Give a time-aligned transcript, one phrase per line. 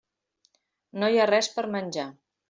[1.03, 2.07] No hi ha res per menjar.